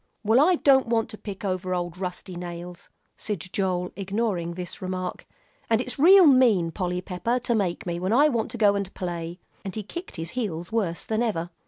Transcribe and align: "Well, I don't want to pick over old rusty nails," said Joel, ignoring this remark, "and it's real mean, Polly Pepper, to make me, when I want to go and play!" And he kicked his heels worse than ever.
"Well, 0.23 0.39
I 0.41 0.55
don't 0.55 0.87
want 0.87 1.09
to 1.11 1.17
pick 1.19 1.45
over 1.45 1.75
old 1.75 1.95
rusty 1.95 2.33
nails," 2.33 2.89
said 3.17 3.39
Joel, 3.53 3.91
ignoring 3.95 4.55
this 4.55 4.81
remark, 4.81 5.27
"and 5.69 5.79
it's 5.79 5.99
real 5.99 6.25
mean, 6.25 6.71
Polly 6.71 7.01
Pepper, 7.01 7.37
to 7.41 7.53
make 7.53 7.85
me, 7.85 7.99
when 7.99 8.11
I 8.11 8.27
want 8.27 8.49
to 8.49 8.57
go 8.57 8.73
and 8.73 8.91
play!" 8.95 9.39
And 9.63 9.75
he 9.75 9.83
kicked 9.83 10.15
his 10.15 10.31
heels 10.31 10.71
worse 10.71 11.05
than 11.05 11.21
ever. 11.21 11.51